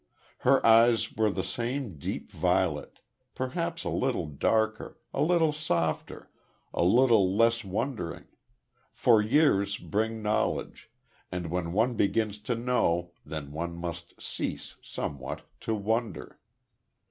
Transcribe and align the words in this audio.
Her 0.39 0.65
eyes 0.65 1.13
were 1.13 1.29
the 1.29 1.43
same 1.43 1.99
deep 1.99 2.31
violet 2.31 3.01
perhaps 3.35 3.83
a 3.83 3.89
little 3.89 4.25
darker 4.25 4.97
a 5.13 5.21
little 5.21 5.51
softer 5.51 6.31
a 6.73 6.83
little 6.83 7.35
less 7.35 7.63
wondering; 7.63 8.25
for 8.95 9.21
years 9.21 9.77
bring 9.77 10.23
knowledge, 10.23 10.89
and 11.31 11.51
when 11.51 11.71
one 11.71 11.93
begins 11.93 12.39
to 12.49 12.55
know, 12.55 13.11
then 13.23 13.51
one 13.51 13.75
must 13.75 14.19
cease, 14.19 14.75
somewhat, 14.81 15.43
to 15.59 15.75
wonder. 15.75 16.39